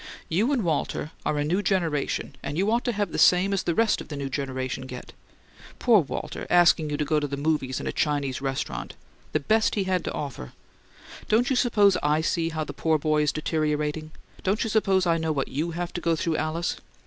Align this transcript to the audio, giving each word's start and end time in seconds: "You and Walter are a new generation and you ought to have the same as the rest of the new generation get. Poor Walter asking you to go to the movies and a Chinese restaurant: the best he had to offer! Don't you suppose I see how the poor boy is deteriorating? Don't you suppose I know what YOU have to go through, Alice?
"You 0.29 0.51
and 0.51 0.63
Walter 0.63 1.11
are 1.27 1.37
a 1.37 1.43
new 1.43 1.61
generation 1.61 2.35
and 2.41 2.57
you 2.57 2.71
ought 2.71 2.83
to 2.85 2.91
have 2.91 3.11
the 3.11 3.19
same 3.19 3.53
as 3.53 3.61
the 3.61 3.75
rest 3.75 4.01
of 4.01 4.07
the 4.07 4.15
new 4.17 4.29
generation 4.29 4.87
get. 4.87 5.13
Poor 5.77 5.99
Walter 6.01 6.47
asking 6.49 6.89
you 6.89 6.97
to 6.97 7.05
go 7.05 7.19
to 7.19 7.27
the 7.27 7.37
movies 7.37 7.79
and 7.79 7.87
a 7.87 7.91
Chinese 7.91 8.41
restaurant: 8.41 8.95
the 9.31 9.39
best 9.39 9.75
he 9.75 9.83
had 9.83 10.03
to 10.05 10.11
offer! 10.13 10.53
Don't 11.29 11.51
you 11.51 11.55
suppose 11.55 11.97
I 12.01 12.21
see 12.21 12.49
how 12.49 12.63
the 12.63 12.73
poor 12.73 12.97
boy 12.97 13.21
is 13.21 13.31
deteriorating? 13.31 14.09
Don't 14.41 14.63
you 14.63 14.71
suppose 14.71 15.05
I 15.05 15.19
know 15.19 15.31
what 15.31 15.49
YOU 15.49 15.69
have 15.69 15.93
to 15.93 16.01
go 16.01 16.15
through, 16.15 16.35
Alice? 16.37 16.77